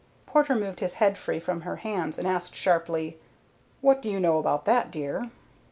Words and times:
Porter 0.25 0.55
moved 0.55 0.79
his 0.79 0.95
head 0.95 1.15
free 1.15 1.37
from 1.37 1.61
her 1.61 1.75
hands 1.75 2.17
and 2.17 2.27
asked 2.27 2.55
sharply, 2.55 3.19
"What 3.81 4.01
do 4.01 4.09
you 4.09 4.19
know 4.19 4.39
about 4.39 4.65
that, 4.65 4.89
dear?" 4.89 5.29